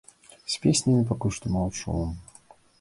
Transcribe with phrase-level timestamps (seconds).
[0.53, 1.97] З песнямі пакуль што маўчу.